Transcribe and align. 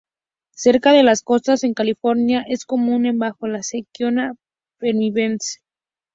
Cerca 0.55 0.93
de 0.93 1.03
las 1.03 1.21
costas 1.21 1.63
en 1.63 1.75
California, 1.75 2.43
es 2.49 2.65
común 2.65 3.05
en 3.05 3.19
bajo 3.19 3.45
la 3.47 3.61
"Sequoia 3.61 4.33
sempervirens". 4.79 5.61